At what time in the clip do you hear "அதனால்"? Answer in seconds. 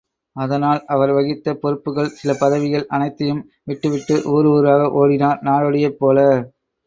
0.35-0.79